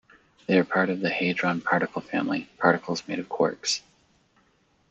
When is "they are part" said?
0.47-0.89